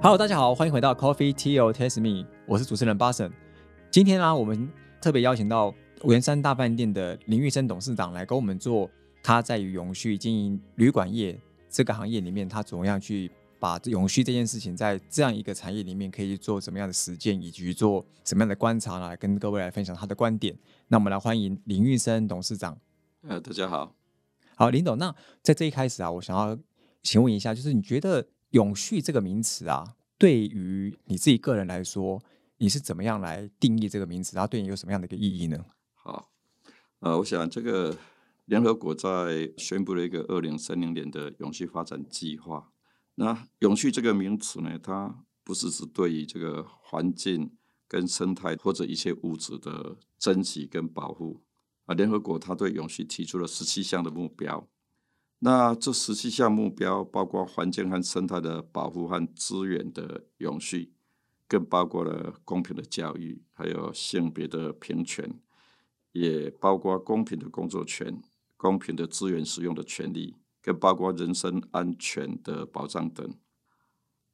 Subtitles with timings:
[0.00, 3.32] Hello，大家好，欢迎回到 Coffee Tea or Taste Me，我是主持人巴神。
[3.90, 5.74] 今天呢，我们特别邀请到
[6.04, 8.88] 圆山大饭店的林玉生董事长来跟我们做
[9.24, 11.36] 他在于永续经营旅馆业
[11.68, 13.28] 这个行业里面，他怎么样去
[13.58, 20.56] 把永续这件事情在这样一个产业里面可以做什么样的实践，以及做什么样的观察来跟各位来分享他的观点。
[20.86, 22.78] 那我们来欢迎林玉生董事长。
[23.26, 23.92] 呃，大家好，
[24.54, 24.96] 好，林董。
[24.96, 26.56] 那在这一开始啊，我想要
[27.02, 28.24] 请问一下，就是你觉得？
[28.50, 32.22] 永续这个名词啊，对于你自己个人来说，
[32.56, 34.34] 你是怎么样来定义这个名词？
[34.34, 35.64] 它对你有什么样的一个意义呢？
[35.94, 36.30] 好，
[37.00, 37.96] 呃，我想这个
[38.46, 42.72] 联合国在宣布了一个二零三零年的永续发展计划。
[43.16, 47.52] 那永续这个名词呢，它不是指对于这个环境
[47.86, 51.42] 跟生态或者一切物质的珍惜跟保护
[51.84, 51.94] 啊。
[51.94, 54.68] 联合国它对永续提出了十七项的目标。
[55.40, 60.92] 那这十七项目标包括环境和生态的保护和资源的永续，
[61.46, 65.38] 更包括了公平的教育，还有性别的平权，
[66.10, 68.20] 也包括公平的工作权、
[68.56, 73.24] 公平的资源使用的权利，更包括人身安全的保障等。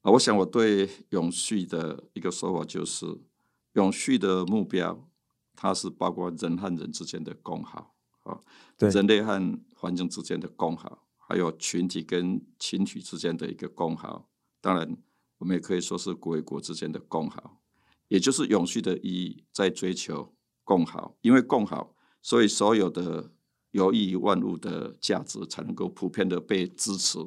[0.01, 3.07] 啊，我想我对永续的一个说法就是，
[3.75, 5.07] 永续的目标，
[5.55, 7.91] 它是包括人和人之间的共好。
[8.23, 8.41] 啊，
[8.79, 14.31] 人类和环境之间的共好，还有群体跟群体之间的一个共好，
[14.63, 14.97] 当然，
[15.37, 17.61] 我们也可以说是国与国之间的共好，
[18.09, 23.31] 也就是永续的意义在追求共好，因为共好，所以所有的
[23.73, 27.19] 有益于万物的价值才能够普遍的被支持，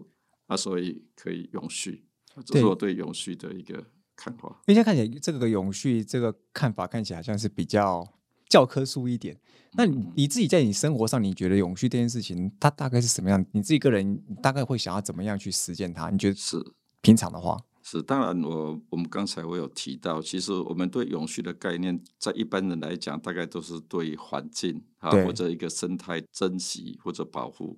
[0.47, 2.07] 那，所以可以永续，
[2.43, 4.49] 这是我对永续的一个看法。
[4.65, 8.16] 因为现在看起来，这个永续这个看法看起来像是比较。
[8.49, 9.37] 教科书一点，
[9.73, 13.45] 那你你自己在你生活上，你觉得永续这件事情，它大概是什么样？
[13.51, 16.09] 你自己个人大概会想要怎么样去实践它？
[16.09, 16.57] 你觉得是
[17.01, 18.41] 平常的话，是当然。
[18.41, 27.77] 我我们刚才我有提到，其实我们对永续的概念，在一般人来讲，大概都是对环境啊或者一个生态珍惜或者保护。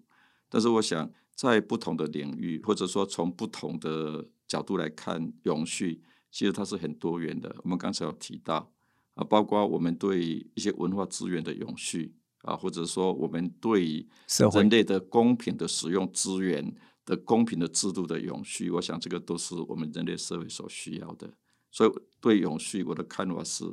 [0.50, 7.56] 但是我想，在不同的领域，或者说从不同的角度来看，永续其实它是很多元的。
[7.64, 8.72] 我们刚才有提到。
[9.20, 14.08] 啊，包括我们对一些文化资源的永续啊，或者说我们对
[14.54, 16.74] 人类的公平的使用资源
[17.06, 21.30] 的公平的制度的永续，我想这个都是我们人类社会所需要的。
[21.70, 21.92] 所以
[22.22, 23.66] 对永续，我的看法是，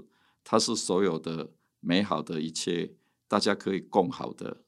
[0.42, 2.96] 它是所有的美好的一切，
[3.28, 4.64] 大家可以共好的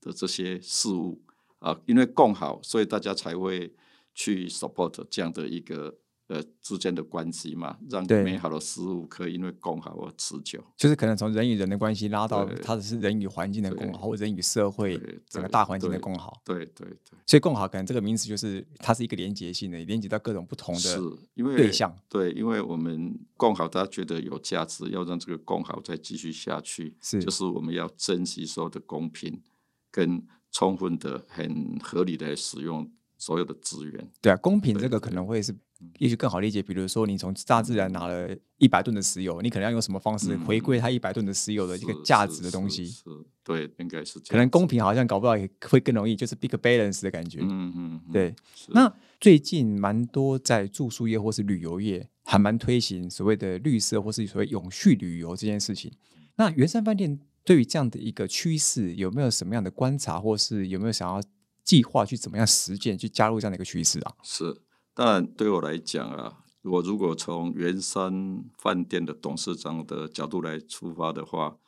[0.00, 1.22] 的这些事物
[1.58, 3.74] 啊，因为共好，所以大家才会
[4.14, 5.98] 去 support 这样的一个。
[6.26, 10.58] 呃，之间的关系嘛，让美好的事物可以因为共好而持久。
[10.74, 14.98] 就是可能从人与人的关系拉到，它是人与环境的共好，或人与社会
[15.28, 16.40] 整个大环境的共好。
[16.42, 17.18] 对对对。
[17.26, 20.98] 所以共好可能这个名词就是它是一个连接性的，连接到各种不同的
[21.34, 21.94] 对象。
[22.08, 29.42] 对，因为我们共好，大家觉得有价值，要让这个共好再继续下去，是就是我们要珍惜所有的公平
[29.90, 34.10] 跟充分的、很合理的使用所有的资源。
[34.22, 35.54] 对啊，公平这个可能会是。
[35.98, 42.86] 也许更好理解，比如说你从大自然拿了一百吨的石油，你可能要用什么方式回归它一百吨的石油的一个价值的东西？
[42.86, 43.04] 是，
[43.42, 44.18] 对，应该是。
[44.20, 47.40] 可能公平好像搞不到也会更容易，就是 big balance 的感觉。
[47.42, 48.34] 嗯嗯，对。
[48.68, 48.90] 那
[49.20, 55.92] 最近蛮多在住宿业或是旅游业还蛮推行所谓的绿色或是所谓永续旅游这件事情。
[56.36, 61.22] 那圆山饭店对于这样的一个趋势有没有什么样的观察，或是有没有想要
[61.62, 64.12] 计划去怎么样实践，去加入这样的一个趋势啊？
[64.22, 64.62] 是。
[64.94, 71.58] 当然，对我来讲啊，我如果从圆山饭店的董事长的角度来出发的话，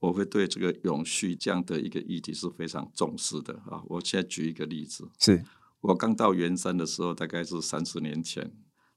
[0.00, 3.80] 我会对这个永续这样的一个议题是非常重视的啊。
[3.86, 5.44] 我现在举一个例子，是
[5.80, 8.52] 我刚到圆山的时候，大概是三十年前，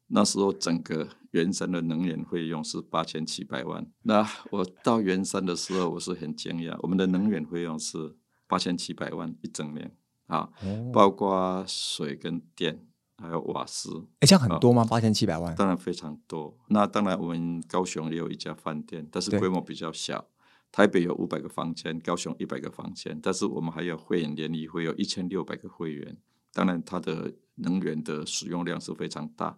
[0.07, 3.85] 那时候整个圆山的能源费用是八千七百万。
[4.01, 8.15] 那我到圆山的时候，我是很惊讶，我们的能源费用是
[8.47, 9.95] 八千七百万一整年
[10.25, 10.49] 啊，
[10.91, 12.87] 包括水跟电。
[13.17, 14.85] 还有瓦斯，哎，这样很多吗？
[14.89, 16.57] 八千七百万，当然非常多。
[16.67, 20.27] 那当然，我们高雄也有一家饭店，但是规模比较小。
[20.71, 26.17] 台北有五百个房间，高雄一百个房间，但是我们还有会员联谊会，有一千六百个会员。
[26.51, 29.57] 当然，它的能源的使用量是非常大。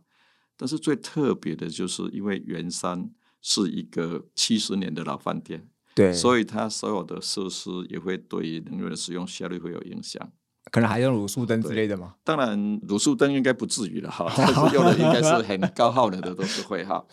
[0.55, 3.09] 但是最特别的就是，因为圆山
[3.41, 10.31] 是一个七十年的老饭店，对，所以它所有的设施也会对能源的使用效率会有影响。
[10.77, 12.13] 可能还用卤素灯之类的吗？
[12.23, 17.03] 当然，卤素灯应该不至于了哈， 但是用的应该是很高耗能的都是会哈。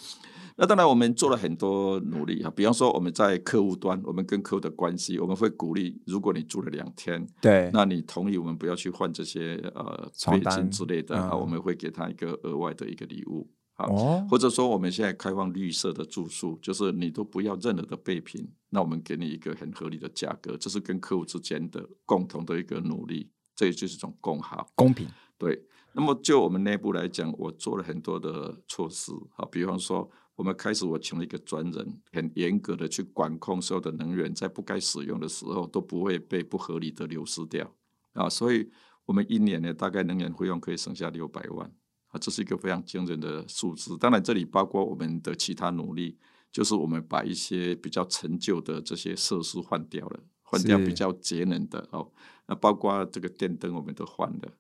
[0.57, 24.69] 那当然，我们做了很多努力哈，比方说我们在客户端，我们跟客户的关系，我们会鼓励，如果你住了两天，对，那你同意我们不要去换这些呃床单之类的啊，我们会给他一个额外的一个礼物啊，哦，或者说我们现在开放绿色的住宿，就是你都不要任何的备品，那我们给你一个很合理的价格，这是跟客户之间的共同的一个努力，这也就是一种共好。
[24.75, 25.09] 公平，
[25.39, 37.73] 对，那么就我们内部来讲，我做了很多的措施啊，比方说，我们开始我请了一个专人，很严格的去管控所有的能源，在不该使用的时候都不会被不合理的流失掉
[38.13, 38.69] 啊，所以
[39.07, 41.73] 我们一年呢，大概能源费用可以省下六百万
[42.09, 43.97] 啊，这是一个非常惊人的数字。
[43.99, 46.19] 当然，这里包括我们的其他努力，
[46.51, 52.11] 就是我们把一些比较陈旧的这些设施换掉了，换掉比较节能的哦，
[52.47, 54.53] 那包括这个电灯我们都换了。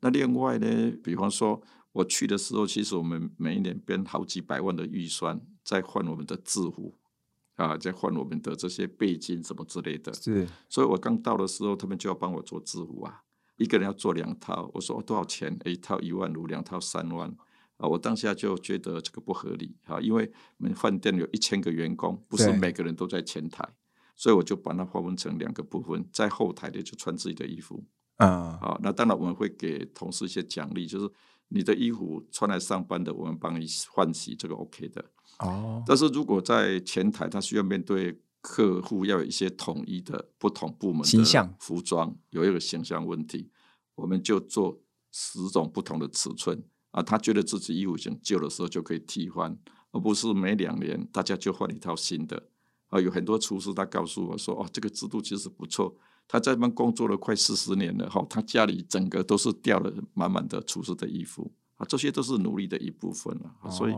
[0.00, 1.60] 那另外呢，比方说
[1.92, 6.94] 我去的时候，其实我们每一年编好几百万的预算，在换我们的制服
[7.56, 10.12] 啊，在换我们的这些背巾什么之类的。
[10.14, 13.22] 是所以我刚到的时候，他们就要帮我做制服啊，
[13.56, 14.70] 一个人要做两套。
[14.74, 15.58] 我说、哦多少钱？
[15.64, 17.28] 一套一万五，两套三万
[17.78, 17.88] 啊！
[17.88, 23.68] 我当下就觉得这个不合理啊，因为我们饭店有一千个员工，不是每个人都在前台，
[24.18, 27.84] 所以我就把它划分成两个部分，在后台的就穿自己的衣服。
[28.16, 31.08] 啊，好，那当然我们会给同事一些奖励，就是
[31.46, 35.04] 你的衣服穿来上班的，我们帮你换洗，这个 OK 的。
[35.38, 43.48] 哦，但是如果在前台，他需要面对客户，要有一些统一的不同部门的形象服装，有一个形象问题，
[43.94, 44.80] 我们就做
[45.12, 46.60] 十种不同的尺寸
[46.90, 47.00] 啊。
[47.00, 49.56] 他觉得自己衣服已经旧的时候就可以替换，
[49.92, 52.48] 而不是每两年大家就换一套新的。
[52.88, 55.94] 啊，有很多厨师他告诉我说，哦，这个制度其实不错。
[56.26, 63.70] 他在那边工作了快四十年了，哈，他家里整个都是掉了满满的厨师的衣服啊，这些都是努力的一部分了。
[63.70, 63.94] 所以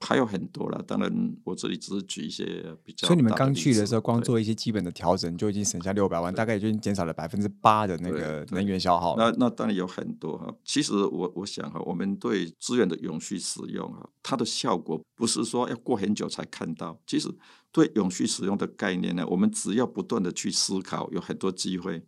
[0.00, 3.08] 还有很多了，当然我这里只是举一些比较。
[3.08, 9.16] 所以你们刚去的时候，光做一些基本的调整，就已经省下六百万，大概也就已经减少了百分之八的那个能源消耗。
[9.16, 10.54] 那那当然有很多哈。
[10.64, 17.00] 其实我我想哈，我们对资源的永续使用啊，它的效果不是说要过很久才看到。
[17.06, 17.28] 其实
[17.72, 22.04] 对永续使用的概念呢，我们只要不断的去思考，有很多机会。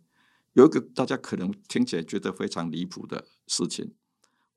[0.53, 3.93] 有一个大家可能听起来觉得非常离谱的事情，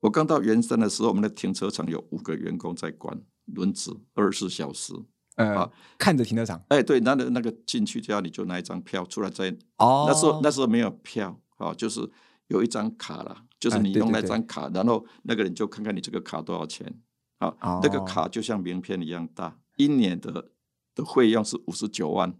[0.05, 4.93] 我刚到圆山的时候，我们的停车场有五个员工在管轮子，二十四小时。
[5.35, 6.63] 呃啊，看着停车场。
[6.69, 12.07] 哎，对，那个那个进去就要你就拿一张票出来再哦，那时候那时候没有票啊，就是
[12.47, 14.21] 有一张卡啦，就是哎你用对对对。
[14.21, 17.01] 那张卡，然后那个人就看看你这个卡多少钱
[17.39, 20.51] 啊，那个哦卡就像名片一样大，一年的
[20.93, 22.33] 的费用是五十九万，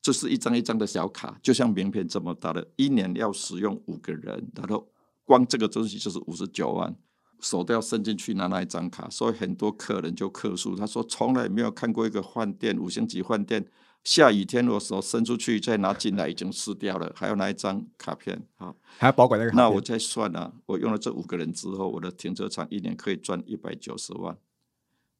[0.00, 4.88] 这是一张一张的小卡，就像名片这么大的，一年要使用五个人，然后
[5.24, 6.96] 光这个东西就是五十九万。
[7.40, 13.66] 手都要伸进去拿那一张卡，所以很多客人就客诉，他说从来没有看过一个饭店五星级饭店，
[14.04, 18.72] 下雨天我手伸出去再拿进来已经湿掉了，还要拿一张卡片啊。
[18.96, 24.38] 还要保管那个那我再算啊，我用了这五个人之后，我的停车场一年可以赚一百九十万。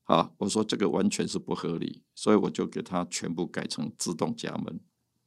[0.05, 4.79] 啊，我说这个完全是不合理，所以我就给他全部改成自动加门，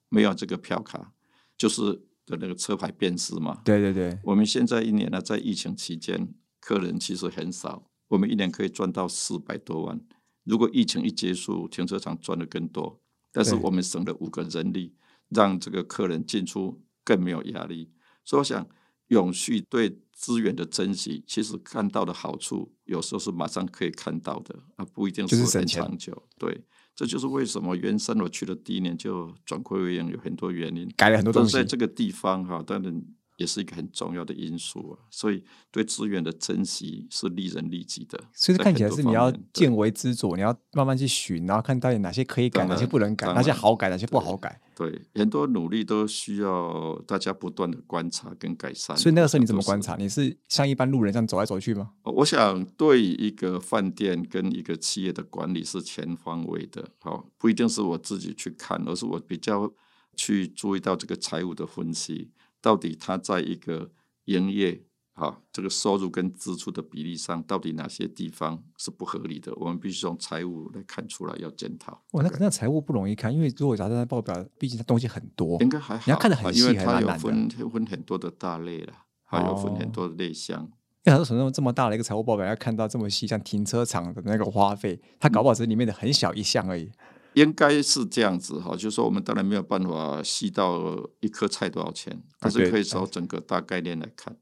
[0.08, 1.12] 没有这个票卡，
[1.58, 3.62] 就是的那个车牌辨识嘛。
[3.64, 10.00] 对对对，我们现在一年呢，在疫情期间，客人其实很少，我们一年可以赚到四百多万。
[10.44, 13.02] 如果疫情一结束，停车场赚的更多，
[13.32, 14.96] 但是我们省了五个人力，
[15.30, 17.92] 让这个客人进出更没有压力。
[18.24, 18.68] 所以我想，
[19.08, 26.28] 永续对资源的珍惜，其实看到的好处，有时候是马上可以看到的，啊，不一定就是很长久。
[26.38, 26.64] 对，
[26.96, 30.90] 这就是为什么原生我去的第一年就转亏为盈，有很多原因。
[30.96, 31.76] 改了很多东西但是在。
[31.76, 33.04] 这个地方哈，当然
[33.38, 35.00] 也是一个很重要的因素啊。
[35.10, 38.20] 所以对资源的珍惜是利人利己的。
[38.34, 44.60] 所以看起来是你要见微知著，你要慢慢去寻，然后看到底哪些可以改，哪些不能改，哪些好改，哪些不好改。
[44.78, 48.98] 对很多努力都需要大家不断的观察跟改善。
[48.98, 49.96] 所以那个时候你怎么观察？
[49.96, 51.92] 你是像一般路人这样走来走去吗？
[52.04, 59.72] 呃我想，对一个饭店跟一个企业的管理是全方位的，好，不一定是我自己去看，而是我比较
[60.18, 62.32] 去注意到这个财务的分析，
[62.66, 63.92] 到底它在一个
[64.24, 64.82] 营业
[65.14, 72.02] 啊这个收入跟支出的比例上，到底哪些地方是不合理的，我们必须从财务来看出来，要检讨。
[72.14, 75.62] 哇，那那财务不容易看，因为如果查在报表，毕竟它东西很多。
[75.62, 78.94] 应该还好，你要看得很细因为细它有难难的分分很多的大类了，
[79.24, 80.68] 还有分很哦多的类项。
[81.04, 86.90] 因为很多时候这么大的一个财务报表，要看到这么细，像停车场的那个花费，它搞不好只是里面的很小一项而已。
[87.36, 94.36] 应该是这样子哈，就是说我们当然没有办法细到一颗菜多少钱，但是可以找整个大概念来看，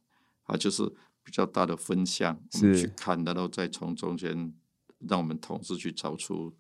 [0.43, 0.83] 啊，就是
[1.23, 4.53] 比较大的分项我们是去看，然后再从中间
[4.99, 6.53] 让我们同事去找出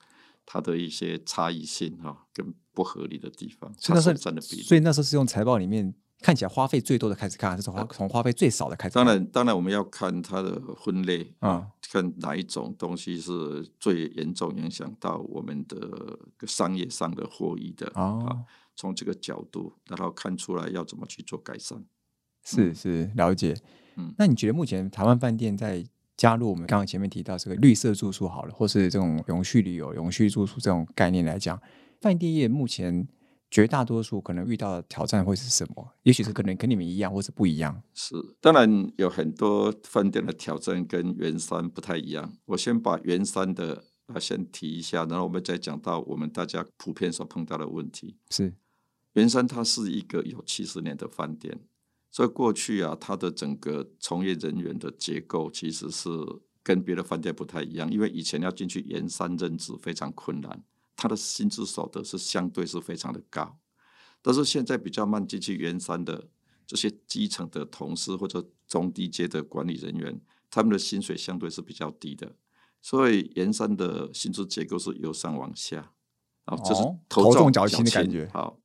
[0.45, 4.61] 它的一些差异性哈，跟不合理的地方，它所所以那时候占的比例。
[4.63, 5.93] 所以那时候是用财报里面
[6.23, 9.05] 看起来花费最多的开始看，还是从花从花费最少的开始看？
[9.05, 21.83] 当然，当然我们要看它的分类啊，看哪一种东西是最严重影响到我们的商业上的获益的哦，从这个角度，然后看出来要怎么去做改善。
[22.45, 23.55] 是是了解。
[23.95, 31.61] 嗯那你觉得目前台湾饭店在加入我们刚刚前面提到这个绿色住宿好了，或是这种永续旅游、永续住宿这种概念来讲，
[32.01, 33.07] 饭店业目前
[33.53, 35.87] 绝大多数可能遇到的挑战会是什么？
[36.01, 37.83] 也许是可能跟你们一样，或是不一样。
[37.93, 42.33] 是，当然有很多饭店的挑战跟圆山不太一样。
[42.45, 48.17] 我先把圆山的啊先提一下，然后我们再讲到我们大家普遍所碰到的问题。
[48.31, 48.55] 是
[49.13, 51.55] 圆山它是一个有七十年的饭店，
[52.09, 56.09] 所以过去啊，它的整个从业人员的结构其实是
[56.63, 60.63] 跟别的饭店不太一样，因为以前要进去圆山任职非常困难，
[61.03, 63.59] 他的薪资所得是相对是非常的高，
[64.21, 66.29] 但是现在比较慢进去圆山的
[66.65, 72.37] 这些基层的同事或者中低阶的管理人员，他们的薪水相对是比较低的，
[72.81, 75.91] 所以圆山的薪资结构是由上往下，
[76.45, 78.29] 啊，这是哦头头重脚脚轻的感觉。
[78.33, 78.61] 好，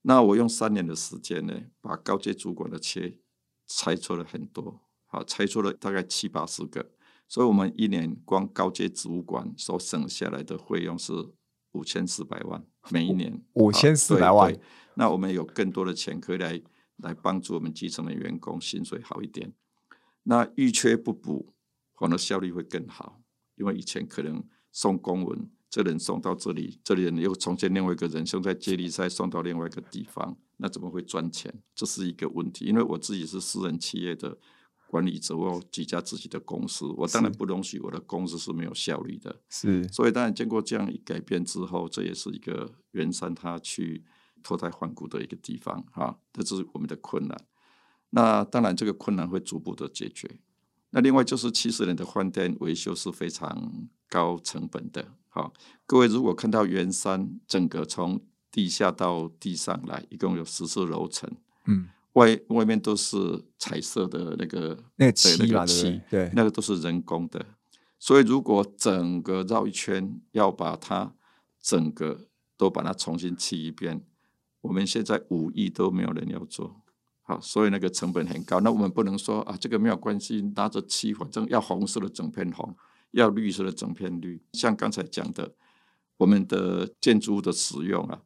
[0.00, 3.20] 那我用三年的时间呢，把高阶主管的切
[3.68, 6.90] 拆出了很多，好，拆出了大概七八十个，
[7.28, 11.12] 所以我们一年光高阶主管所省下来的费用是
[11.72, 14.60] 五千四百万每一年，五千四百万对，
[14.94, 16.60] 那我们有更多的钱可以来
[16.98, 19.52] 来帮助我们基层的员工薪水好一点。
[20.24, 21.52] 那预缺不补，
[21.94, 23.20] 反而效率会更好，
[23.56, 31.52] 因为以前可能送公文，这人送到这里，这里人又重建另外一个人现在接力赛送到另外一个地方，那怎么会赚钱？
[31.74, 32.66] 这是一个问题。
[32.66, 34.38] 因为我自己是私人企业的
[34.92, 39.34] 管理者，我有几家自己的公司，我当然不容许我的公司是没有效率的。
[39.48, 44.04] 是所以当然经过这样一改变之后，这也是一个圆山他去
[44.42, 47.46] 脱胎换骨的一个地方哈，这是我们的困难。
[48.10, 50.30] 那当然这个困难会逐步的解决。
[50.90, 55.14] 那另外就是七十年的换电维修是非常高成本的。
[55.30, 55.54] 好，
[55.86, 58.20] 各位如果看到圆山整个从
[58.50, 61.30] 地下到地上来，一共有十四楼层，
[61.64, 63.16] 嗯，外外面都是
[63.58, 66.00] 彩色的那个那个对那个漆漆？
[66.10, 67.44] 对，那个都是人工的。
[67.98, 71.14] 所以如果整个绕一圈，要把它
[71.60, 72.26] 整个
[72.56, 74.04] 都把它重新漆一遍，
[74.60, 76.82] 我们现在五亿都没有人要做。
[77.24, 78.58] 好，所以那个成本很高。
[78.60, 82.76] 那我们不能说啊，这个没有关系，拿着漆，反正要红色的整片红，
[83.12, 84.42] 要绿色的整片绿。
[84.52, 85.54] 像刚才讲的，
[86.16, 88.20] 我们的建筑物的使用啊，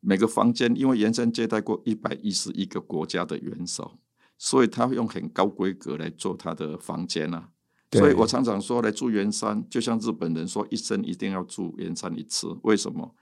[0.00, 3.98] 每个房间因为延伸接待过一百一十一个国家的元首，
[4.36, 7.48] 所以他会用很高规格来做他的房间啊。
[7.92, 12.54] 所以我常常说，来住圆山，就像日本人说一生一定要住圆山一次。
[12.62, 13.14] 为什么？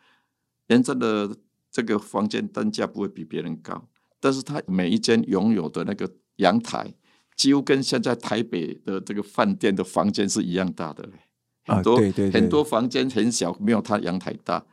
[0.67, 1.37] 圆山的
[1.71, 6.93] 这个房间单价不会比别人高，但是他每一间拥有的那个阳台，
[7.37, 11.13] 几乎跟现在台北的这个饭店的房间是一样大的嘞。
[11.67, 14.65] 啊很多、对对对很多房间很小，没有他阳台大。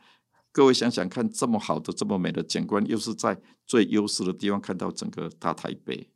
[0.54, 6.08] 各位想想看，这么好的、这么美的景观，又是在最优势的地方看到整个大台北，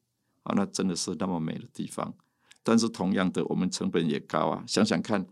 [0.45, 2.15] 啊，那真的是那么美的地方。
[2.63, 4.63] 但是同样的，我们成本也高啊。
[4.65, 5.27] 想想看，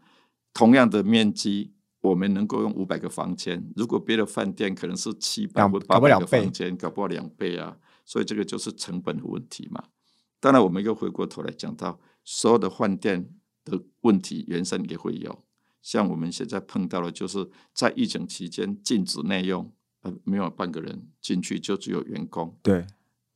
[0.52, 7.76] 同样的面积，我们能够用五百个房间，如果别的饭店可能是七百两或八百个房间，搞不好两倍啊。
[8.04, 9.84] 所以这个就是成本的问题嘛。
[10.40, 13.28] 当然，我们又回过头来讲到所有的饭店
[13.64, 15.45] 的问题，原生也会有。
[15.86, 22.58] 像我们现在碰到的，就是在疫情期间禁止内用，呃，没有半个人进去，就只有员工。
[22.60, 22.84] 对，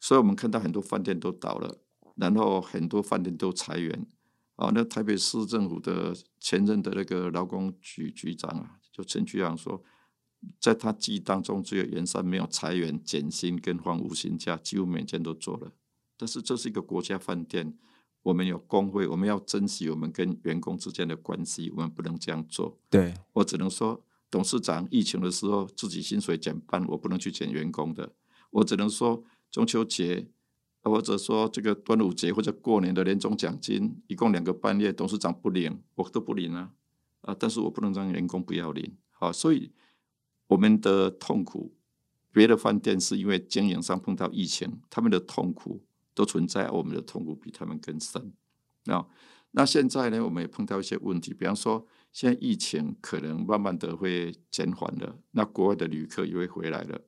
[0.00, 1.78] 所以我们看到很多饭店都倒了，
[2.16, 4.04] 然后很多饭店都裁员。
[4.56, 9.84] 啊，那台北市政府的前任的那个劳工局局长啊，就陈局长说，
[10.58, 15.70] 在他记忆当中，只有圆山没有裁员、减薪跟放无薪假，几乎每天都做了。
[16.16, 17.78] 但是这是一个国家饭店，
[18.22, 22.78] 我们有工会，我们要珍惜我们跟员工之间的关系，我们不能这样做。
[22.90, 28.12] 对，我只能说，董事长疫情的时候自己薪水减半，我不能去减员工的。
[28.50, 30.26] 我只能说，中秋节
[30.82, 36.72] 或者说这个端午节或者过年的年终奖金，一共两个半月，董事长不领，我都不领啊
[37.22, 37.36] 啊！
[37.38, 39.70] 但是我不能让员工不要领，好，所以
[40.46, 41.74] 我们的痛苦，
[42.32, 45.82] 别的饭店是因为经营上碰到疫情，他们的痛苦
[46.20, 48.30] 都存在，我们的痛苦比他们更深
[48.84, 49.06] 啊。
[49.52, 57.00] 那现在呢，我们也碰到一些问题，比方说，现在疫情可能慢慢的会减缓了，那国外的旅客也会回来了。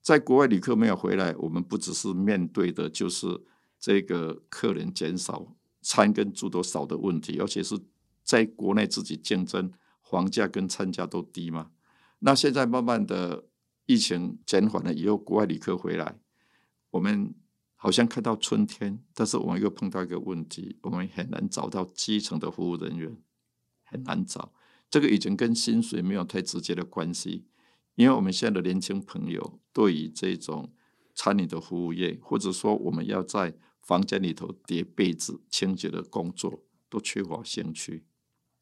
[0.00, 3.26] 在国外旅客没有回来，我们不只是面对的就是
[3.80, 7.76] 这个客人减少、餐跟住都少的问题，而且是
[8.22, 11.72] 在国内自己竞争，房价跟餐价都低嘛。
[12.20, 13.44] 那现在慢慢的
[13.86, 16.16] 疫情减缓了以后，国外旅客回来，
[16.90, 17.34] 我们
[17.82, 23.16] 好像看到春天，但是我们又碰到一个问题，我们很难找到基层的服务人员，
[23.82, 24.52] 很难找。
[24.88, 27.44] 这个已经跟薪水没有太直接的关系，
[27.96, 30.72] 因为我们现在的年轻朋友对于这种
[31.12, 38.04] 餐饮的服务业，或者说我们要在房间里头叠被子、清洁的工作，都缺乏兴趣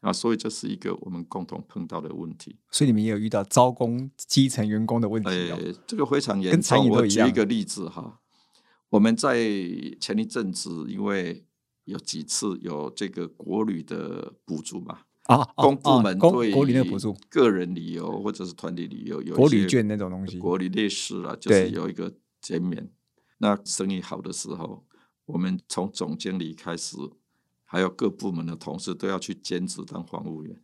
[0.00, 2.56] 啊，所以这是一个我们共同碰到的问题。
[2.70, 5.58] 所以你们也有遇到招工基层员工的问题哦。
[5.60, 6.88] 呃，这个非常严跟餐重。
[6.88, 8.18] 我举一个例子哈，
[8.90, 9.38] 我们在
[10.00, 11.44] 前一阵子，因为
[11.84, 22.90] 有几次有这个国旅的补助嘛，啊，哦公部门对国旅那个补助，个人旅游或者是团体旅游有国旅券那种东西，国旅类似了，就是有一个减免。
[23.38, 24.84] 那生意好的时候，
[25.24, 26.96] 我们从总经理开始，
[27.64, 30.60] 还有各部门的同事都要去兼职当房务员，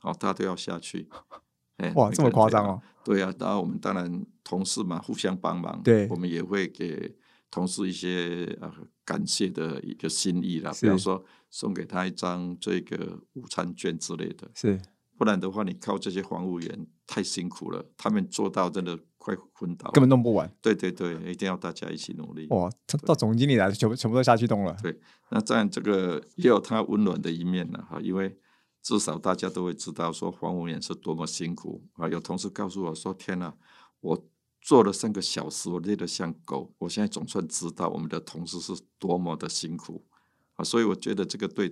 [0.00, 1.08] 哦，大家都要下去。
[1.76, 2.82] 哎哇，这么夸张哦！
[3.04, 7.14] 对啊，然后我们当然同事嘛，互相帮忙，对我们也会给
[7.50, 8.72] 同事一些呃
[9.04, 14.80] 感谢的一个心意啦，比方说送给他一张这个午餐券之类的，是
[15.16, 20.54] 不然的话，你靠这些房务员太辛苦了，他们做到真的快昏倒，根本弄不完。
[20.60, 22.46] 对对对，一定要大家一起努力。
[22.50, 24.76] 哇，到到总经理来，全部全部都下去动了。
[24.82, 25.00] 对
[25.30, 28.36] 那这样，这个也有他温暖的一面了哈，因为
[28.82, 32.06] 至少大家都会知道说房务员是多么辛苦啊。
[32.08, 33.56] 有同事告诉我说：“天哪，
[34.00, 34.28] 我
[34.66, 36.74] 做了三个小时，我累得像狗。
[36.78, 40.04] 我现在总算知道我们的同事是多么的辛苦
[40.56, 41.70] 啊。”所以我觉得这个对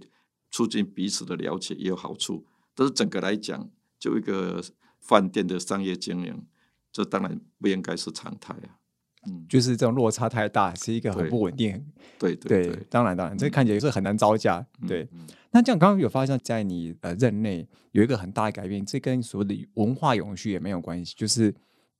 [0.53, 2.47] 促进彼此的了解也有好处。
[2.73, 4.63] 但是整个来讲，就一个
[5.01, 6.47] 饭店的商业经营，
[6.93, 8.79] 这当然不应该是常态啊。
[9.27, 11.85] 嗯，就是这种落差太大，是一个很不稳定。
[12.17, 14.65] 对对对，当然当然，这看起来是很难招架。
[14.81, 21.53] 嗯对，嗯那这样刚刚有发现，在你呃任内有一个很大的改变，这跟所谓的文化永续也没有关系，就是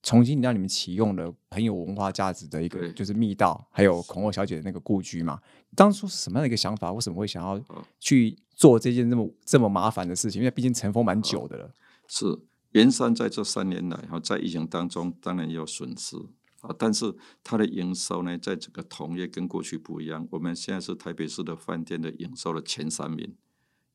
[0.05, 5.41] 重新让你们启用了很有文化价值的一个，就是密道，还有孔二小姐的那个故居嘛。
[5.75, 6.93] 当初是什么样的一个想法？
[6.93, 7.59] 为什么会想要
[7.99, 10.43] 去做这件这么这么麻烦的事情？
[10.43, 11.73] 因为毕竟尘封蛮久的了。
[12.07, 12.39] 是
[12.73, 16.19] 圆山在这三年来哈，在疫情当中当然也有损失
[16.61, 20.29] 啊，但是它的营收呢，在这个同业跟过去不一样。
[20.33, 23.35] 我们现在是台北市的饭店的营收的前三名，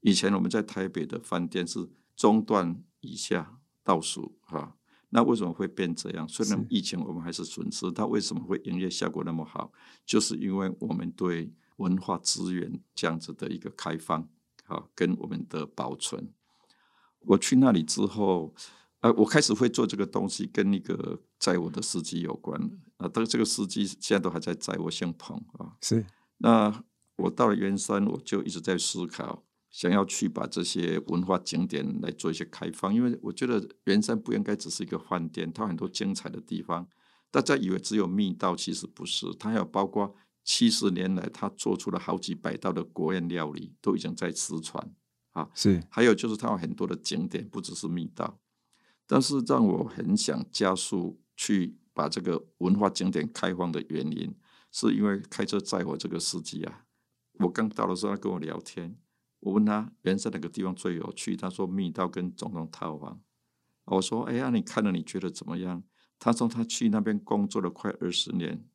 [0.02, 4.76] 以前我们在台北的饭店是中段以下倒数哈。
[5.10, 6.28] 那为什么会变这样？
[6.28, 9.72] 虽然疫情我们还是损失，它为什么会营业效果那么好？
[10.06, 14.28] 就是因为我们对文化资源这样子的一个开放，
[14.65, 16.32] 啊，跟我们的保存。
[17.22, 18.54] 我去那里之后，
[19.02, 23.10] 呃，我开始会做这个东西，跟那个载我的司机有关了啊。
[23.12, 25.76] 但这个司机现在都还在载我，姓彭啊。
[25.82, 26.06] 是
[26.38, 26.84] 那
[27.17, 36.88] 我到了圆山，我就一直在思考，想要去把这些文化景点来做一些开放，因为我觉得圆山不应该只是一个饭店，它有很多精彩的地方。
[37.32, 44.91] 大家以为只有密道，其实不是，它还有包括七十年来它做出了好几百道的国宴料理，都已经在失传
[45.34, 45.47] 啊。
[45.53, 48.39] 是还有就是它有很多的景点，不只是密道，
[49.05, 54.36] 但是让我很想加速去把这个文化景点开放的原因，
[54.71, 56.86] 是因为开车载我这个司机啊，
[57.34, 58.97] 我刚到的时候他跟我聊天，
[59.39, 63.21] 我问他人生哪个地方最有趣，他说密道跟总统套房，
[63.86, 65.84] 我说哎呀，你看了你觉得怎么样？
[66.17, 68.65] 他说他去那边工作了快二十年，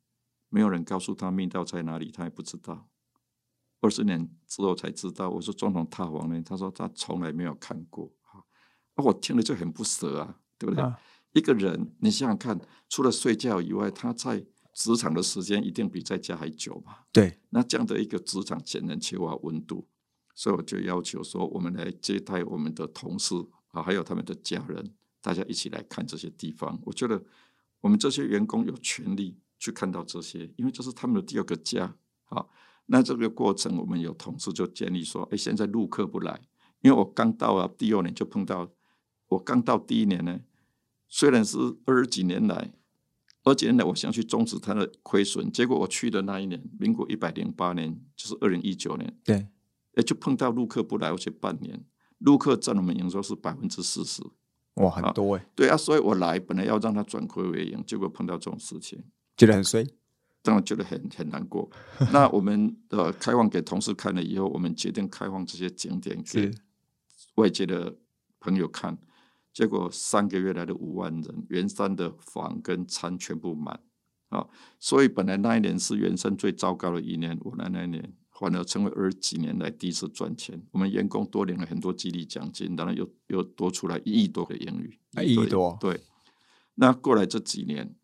[0.49, 2.89] 没有人告诉他密道在哪里，他也不知道。
[3.81, 6.41] 二十年之后才知道，我说总统套房呢？
[6.41, 8.11] 他说他从来没有看过。
[8.31, 8.41] 啊，
[9.03, 10.83] 我听了就很不舍啊，对不对？
[10.83, 10.99] 啊
[11.33, 16.99] 一个人，你想想看，除了睡觉以外，他在职场的时间一定比在家还久嘛？
[17.11, 19.85] 对，那这样的一个职场显然缺乏温度，
[20.35, 23.33] 所以我就要求说，我们来接待我们的同事
[23.69, 26.79] 啊，还有他们的家人，大家一起来看这些地方。
[26.83, 27.23] 我觉得
[27.81, 31.95] 我们这些员工有权利去看到这些，因为这是他们的第二个家
[32.25, 32.45] 啊。
[32.87, 36.39] 那这个过程，我们有同事就建议说：“哎，现在陆客不来，
[36.81, 38.71] 因为我刚到啊，第二年就碰到。
[39.29, 40.39] 我刚到第一年呢，
[41.07, 42.71] 虽然是二十几年来，
[43.43, 49.47] 二十几年来我想去终止它的亏损，结果我去的那一年，民国一百零八年，就是二零一九年，对，
[49.95, 51.83] 哎，就碰到陆客不来，而且半年，
[52.19, 54.21] 陆客占我们营收是百分之四十。
[54.75, 59.03] 哇，很多哎，对啊，所以我来本来要让他转亏为盈，结果碰到这种事情。”
[59.37, 59.85] 觉得很衰。
[60.41, 61.69] 当然觉得很很难过。
[62.11, 66.51] 那我们呃开放给同事看了以后，我们决定开放这些景点给
[67.35, 67.97] 外界的
[68.39, 68.97] 朋友看。
[69.51, 73.79] 结果三个月来的五万人，圆山的房跟餐全部满
[74.27, 74.45] 啊！
[74.79, 80.61] 所以本来那一年是原山最糟糕的一年，我来那一年反而成为二十几年来第一次赚钱。
[80.71, 85.99] 我们员工多领了很多激励奖金，当然又又多出来一亿多的盈余，啊一亿多对。
[86.75, 87.95] 那过来这几年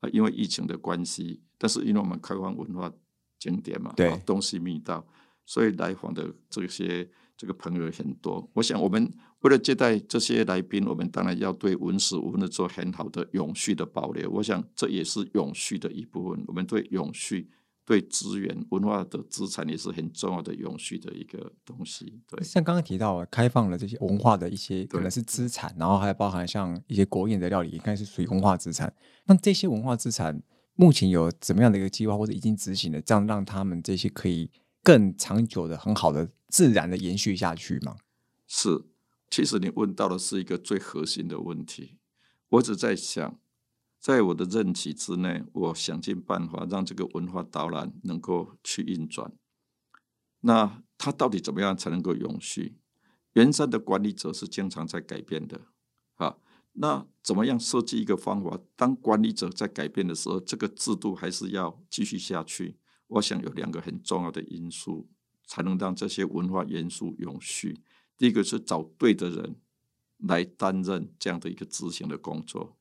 [0.00, 2.90] 啊，因为疫情的关系，但是因为我们开放文化
[3.38, 5.06] 景点嘛，对啊东西密道，
[5.44, 8.48] 所以来访的这些这个朋友很多。
[8.54, 14.30] 我想我们为了接待这些来宾，我们当然要对文史文物做很好的永续的保留。
[14.30, 16.42] 我想这也是永续的一部分。
[16.46, 17.50] 我们对永续、
[17.86, 22.20] 对资源、文化的资产也是很重要的永续的一个东西。
[22.26, 28.92] 对，像刚刚提到的开放了这些文化的一些可能是资产，然后还包含像一些国宴的料理，应该是属于文化资产。
[29.26, 30.42] 那这些文化资产
[30.74, 34.50] 目前有怎么样的一个计划，或者已经执行了，这样让他们这些可以
[34.82, 37.96] 更长久的、很好的、自然的延续下去吗？
[38.48, 38.84] 是，
[39.30, 41.98] 其实你问到的是一个最核心的问题。
[42.48, 43.38] 我只在想，
[43.98, 49.32] 在我的任期之内，我想尽办法让这个文化导览能够去运转。
[50.40, 52.76] 那它到底怎么样才能够永续？
[53.32, 55.60] 圆山的管理者是经常在改变的，
[56.14, 56.36] 啊，
[56.72, 58.58] 那怎么样设计一个方法？
[58.76, 62.76] 当管理者在改变的时候，这个制度还是要继续下去。
[63.08, 65.08] 我想有两个很重要的因素，
[65.46, 67.80] 才能让这些文化元素永续。
[68.16, 69.56] 第一个是找对的人
[70.18, 72.78] 来担任这样的一个执行的工作。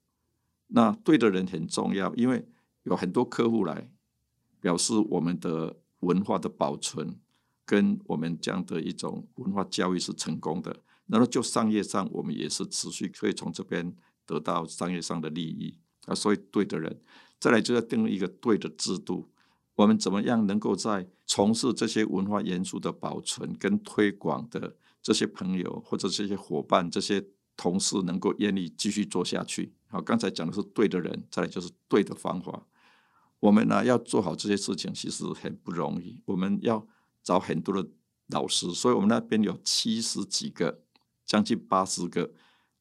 [0.67, 2.47] 那对的人很重要，因为
[2.83, 3.89] 有很多客户来
[4.59, 7.19] 表示我们的文化的保存
[7.65, 10.81] 跟我们这样的一种文化教育是成功的。
[11.07, 16.15] 然后就商业上，我们也是持续可以从这边得到商业上的利益啊。
[16.15, 16.99] 所以对的人，
[17.39, 19.29] 再来就要定一个对的制度。
[19.75, 27.23] 我们怎么样能够在从事这些文化元素的保存跟推广的这些朋友或者这些伙伴、这些
[27.55, 29.73] 同事能够愿意继续做下去？
[29.95, 32.67] 好，刚才讲的是对的人，再来就是对的方法。
[33.39, 36.21] 我们呢要做好这些事情，其实很不容易。
[36.25, 36.85] 我们要
[37.23, 37.89] 找很多的
[38.27, 40.81] 老师，所以我们那边有七十几个，
[41.25, 42.33] 将近八十个，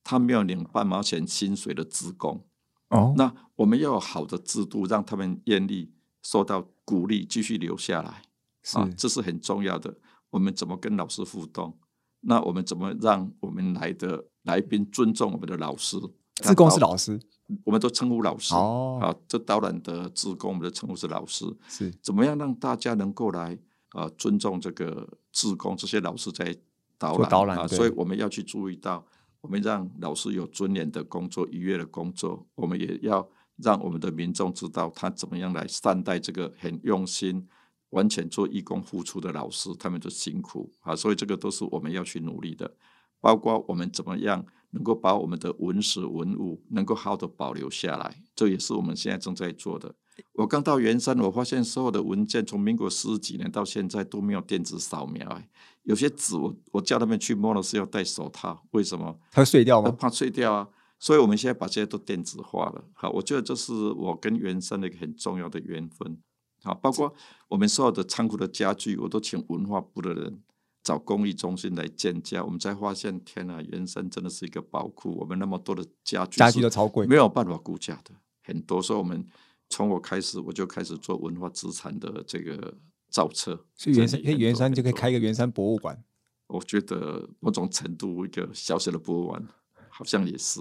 [0.03, 2.44] 他没有领半毛钱薪水的职工。
[2.88, 8.22] 哦，那我们要有好的制度，让他们愿意受到鼓励，继续留下来
[8.64, 9.96] 是、啊，这是很重要的。
[10.31, 11.79] 我们怎么跟老师互动？
[12.22, 15.96] 那我们怎么让我们来的来宾尊重我们的老师？
[16.42, 17.20] 自贡是，老师
[17.62, 18.55] 我们都称呼老师。
[18.55, 21.44] 哦，啊，这导览的自工，我们的称呼是老师。
[21.68, 23.59] 是怎么样让大家能够来
[23.90, 26.57] 啊、尊重这个自工这些老师在
[26.99, 27.31] 导做览啊？
[27.31, 29.07] 导览啊所以我们要去注意到，
[29.40, 37.47] 我们让老师有尊严的工作、愉悦的工作，我们也要让我们的民众知道他怎么样来善待这个很用心、
[37.90, 40.97] 完全做义工付出的老师，他们的辛苦啊。
[40.97, 42.75] 所以这个都是我们要去努力的，
[43.24, 49.94] 包括我们怎么样能够把我们的文史文物能够好好的保留下来，这也是我们现在正在做的。
[50.34, 55.48] 我刚到圆山，我发现所有的文件从民国四十几年到现在都没有电子扫描、哎，
[55.84, 59.18] 有些纸我我叫他们去摸的是要戴手套，为什么？
[59.32, 59.88] 它会碎掉吗？
[59.88, 60.68] 呃怕碎掉啊。
[60.98, 62.84] 所以我们现在把这些都电子化了。
[62.92, 66.18] 好，我觉得这是我跟圆山的一个很重要的缘分。
[66.62, 67.14] 好，包括
[67.48, 70.42] 我们所有的仓库的家具，我都请文化部的人
[70.85, 72.44] 找公益中心来建家。
[72.44, 75.16] 我们才发现，天啊，圆山真的是一个宝库。
[75.18, 78.81] 我们那么多的家具，家具都超贵，没有办法估价的，很多。
[78.81, 79.27] 所以，我们
[79.70, 82.77] 从我开始，我就开始做文化资产的这个
[83.09, 83.66] 造册。
[83.75, 86.05] 所以原山，真的很多圆山就可以开一个圆山博物馆。
[86.49, 89.49] 我觉得某种程度一个小小的博物馆，
[89.88, 90.61] 好像也是。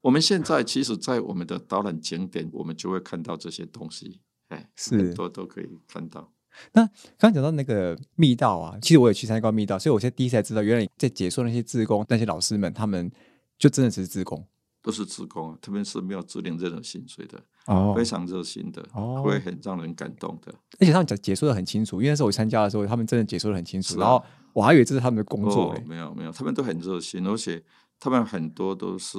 [0.00, 6.32] 我们现在其实，在我们的导览景点，我们就会看到这些东西，哎，是很多都可以看到。
[6.72, 13.10] 刚刚讲到那个密道啊，其实我也去参加过密道，所以我现在第一次才知道，原来在解说那些志工、那些老师们，他们
[13.58, 14.46] 就真的只是志工
[14.82, 20.50] 都是职工啊，他们是没有指领任何薪水的，哦非常热心的，哦会很让人感动的。
[20.78, 27.62] 而且他们讲解说的很清楚，因为那时候我参加的时候，他们真的解说的很清楚，啊然后我还以为这是他们的工作、没有没有，他们都很热心，而且
[27.98, 29.18] 他们很多都是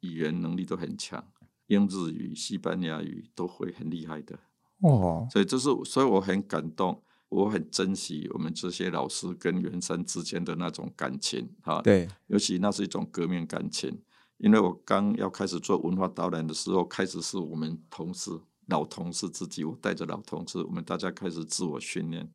[0.00, 1.24] 语言能力都很强，
[1.68, 4.36] 英日语、西班牙语都会很厉害的。
[4.82, 14.00] 哦，所以这是，所以我很感动，我很珍惜我们这些老师跟袁山之间的那种感情哈。，对，尤其那是一种革命感情，
[14.36, 18.30] 因为我刚要开始做文化导览的时候，开始是我们同事
[18.66, 22.30] 老同事自己，我带着老同事，我们大家开始自我训练，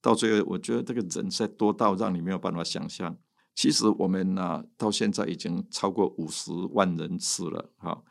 [0.00, 3.16] 到最后，我觉得这个人实在多到让你没有办法想象。
[3.54, 8.02] 其实我们呢、到现在已经超过五十万人次了哈。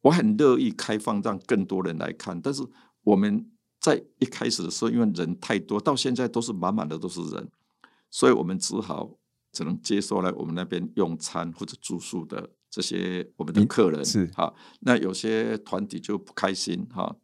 [0.00, 2.64] 我很乐意开放让更多人来看，但是
[3.02, 7.48] 我们在一开始的时候，因为人太多，到现在都是满满的都是人，
[8.10, 9.18] 所以我们只好
[9.52, 14.52] 只能接受来我们那边用餐或者住宿的这些我们的客人是哈。
[14.80, 17.16] 那有些团体就不开心哈，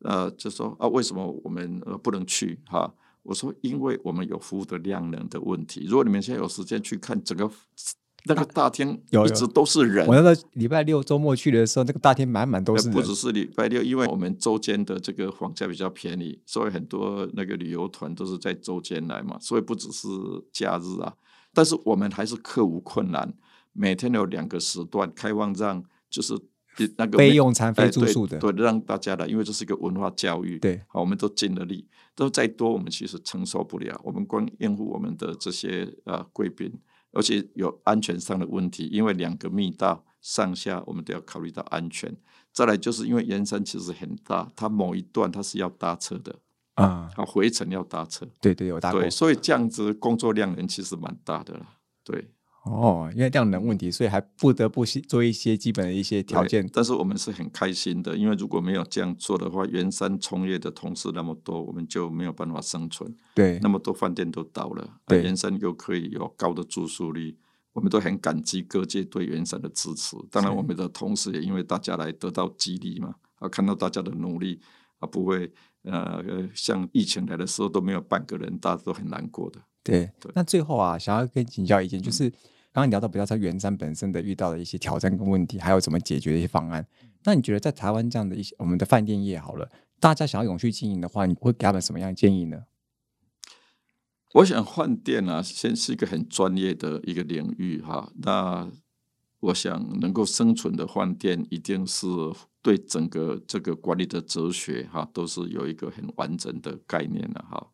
[0.00, 2.92] 呃，就说啊，为什么我们呃不能去哈？
[3.22, 5.84] 我说，因为我们有服务的量能的问题。
[5.86, 7.50] 如果你们现在有时间去看整个
[8.28, 10.14] 那个大厅有有一直都是人我。
[10.14, 13.14] 那个礼拜六周末去的时候，那个大厅满满都是人呃不只。
[13.14, 20.08] 是礼拜六，因为我们周间的这个房价比较便宜，所以很多那个旅游团都是在周间来嘛，所以不只是
[20.52, 21.14] 假日啊。
[21.52, 23.34] 但是我们还是克无困难，
[23.72, 26.38] 每天有两个时段开放让就是
[26.96, 30.58] 那个非每用餐、非住宿的，对，让大家来，因为这是一个文化教育。
[30.58, 34.00] 对好，我们都尽了力，都再多我们其实承受不了。
[34.04, 36.72] 我们光应付我们的这些呃贵宾，
[37.18, 42.16] 而且有安全上的问题，因为两个密道上下我们都要考虑到安全。
[42.52, 46.32] 再来就是因为盐山其实很大，它某一段它是要搭车的，
[46.74, 49.10] 啊，它，回程要搭车，对对，有搭过对，。
[49.10, 51.66] 所以这样子工作量人其实蛮大的啦。
[52.04, 52.30] 对，
[52.70, 56.68] 哦，因为量能问题，所以还不得不去做一些基本的一些条件。
[56.72, 63.14] 但是我们是很开心的，因为如果没有这样做的话，圆山从业的同事那么多，我们就没有办法生存。
[63.34, 67.36] 对那么多饭店都倒了，啊对圆山又可以有高的住宿率，
[67.72, 70.16] 我们都很感激各界对圆山的支持。
[70.30, 74.60] 当然，我们的同事也因为大家来得到激励嘛，啊，看到大家的努力
[74.98, 75.52] 啊，不会
[75.82, 79.60] 呃呃像疫情来的时候都没有半个人，大家都很难过的。
[79.84, 82.30] 对对，那最后啊，想要跟请教意见，就是
[82.78, 86.86] 刚刚聊到比较在原山本身的遇到的一些挑战跟问题，还有怎么解决的一些方案。
[87.24, 92.66] 那你觉得在台湾这样的一些我们的饭店业好了，大家想要永续经营的话，你会给他们什么样的建议呢？
[94.34, 98.12] 我想饭店啊，先是一个很专业的一个领域哈。
[98.22, 98.70] 那
[99.40, 102.06] 我想能够生存的饭店，一定是
[102.62, 107.70] 对整个这个管理的哲学哈，都是有一个很完整的概念的哈。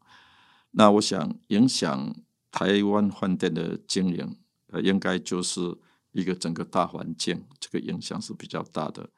[0.71, 2.17] 那我想影响
[2.51, 4.37] 台湾饭店的经营，
[4.75, 5.61] 呃，应该就是
[6.11, 9.09] 一个整个大环境，这个影响是比较大的。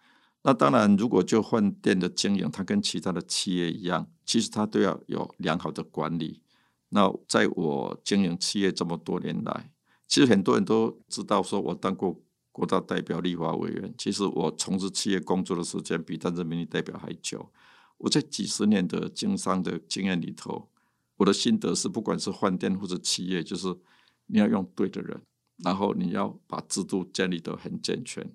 [0.42, 6.42] 那当然，如果就饭店的经营，它跟其他的企业一样，其实它都要有良好的管理。
[6.90, 9.72] 那在我经营企业这么多年来，
[10.06, 13.92] 其实很多人都知道，说我当过国大代表、立法委员。
[13.98, 17.50] 其实我从事企业工作的时间比担任民意代表还久。
[17.98, 20.68] 我在几十年的经商的经验里头，
[21.16, 23.66] 我的心得是，不管是饭店或者企业，就是
[24.26, 25.20] 你要用对的人，
[25.64, 28.30] 然后你要把制度建立得很健全。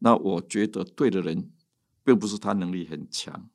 [0.00, 1.50] 那我觉得对的人，
[2.02, 3.48] 并不是他能力很强，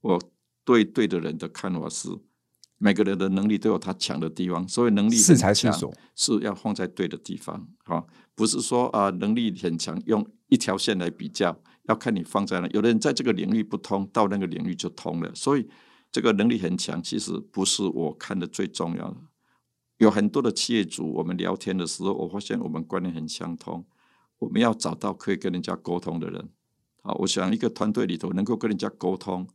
[0.00, 0.22] 我
[0.64, 2.08] 对对的人的看法是，
[2.78, 12.68] 每个人的能力都有他强的地方，所以能力适很强才适所，是要放在对的地方，哈、不是说啊、能力很强用一条线来比较，要看你放在哪。
[12.68, 15.68] 有的人在这个领域不通，到那个领域就通了，所以
[16.12, 19.16] 这个能力很强，其实不是我看的最重要的。
[19.98, 23.84] 有很多的企业主，我们聊天的时候，我发现我们观念很相通。
[24.40, 26.48] 我们要找到可以跟人家沟通的人。
[27.02, 29.46] 好，我想一个团队里头能够跟人家沟通，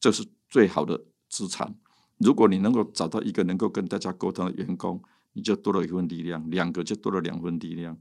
[0.00, 1.74] 这是最好的资产。
[2.18, 5.00] 如果你能够找到一个能够跟大家沟通的员工，
[5.34, 7.96] 你就多了一份力量；两个就多了两份力量。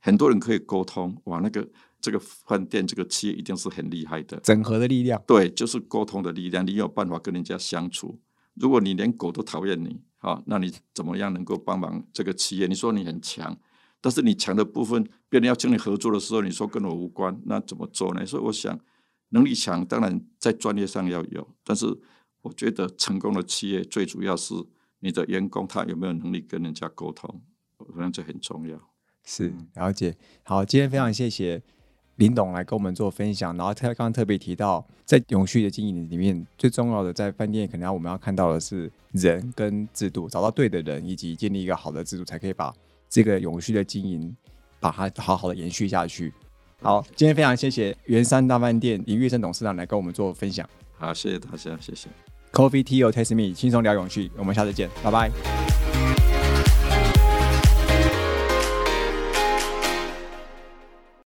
[0.00, 1.68] 很多人可以沟通，哇，那个
[2.00, 4.38] 这个饭店这个企业一定是很厉害的。
[4.40, 5.22] 整合的力量。
[5.26, 8.18] 对，就是沟通的力量，你有办法跟人家相处。
[8.54, 12.66] 如果你连狗都讨厌你，好，那你怎么样能够帮忙这个企业？
[12.66, 13.58] 你说你很强，
[14.02, 18.24] 但是你强的部分，别人要请你合作的时候，你说跟我无关，那怎么做呢？
[18.26, 18.78] 所以我想，
[19.30, 21.86] 能力强当然在专业上要有，但是
[22.42, 24.54] 我觉得成功的企业最主要是
[24.98, 27.42] 你的员工他有没有能力跟人家沟通，
[27.78, 28.78] 我想这很重要。
[29.24, 30.18] 是了解。
[30.44, 31.62] 好，今天非常谢谢
[32.20, 33.56] 林董来跟我们做分享。
[33.56, 42.72] 然后他刚刚特别提到，在永续的经营里面，最重要的在饭店可能要我们要看到的是人跟制度，找到对的人，以及建立一个好的制度，才可以把
[43.08, 44.36] 这个永续的经营
[44.78, 46.32] 把它好好的延续下去。
[46.82, 50.68] 好，今天非常谢谢圆山大饭店林玉生董事长来跟我们做分享。
[50.98, 52.08] 好，谢谢大家，谢谢。
[52.52, 55.79] Coffee Tea or Taste Me，轻松聊永续，我们下次见，拜拜。